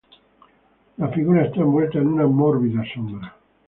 La 0.97 1.09
figura 1.09 1.45
está 1.45 1.59
envuelta 1.59 1.99
en 1.99 2.07
una 2.07 2.25
mórbida 2.25 2.83
sombra. 2.91 3.35